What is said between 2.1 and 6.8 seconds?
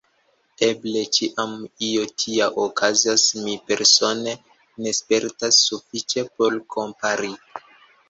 tia okazas, mi persone ne spertas sufiĉe por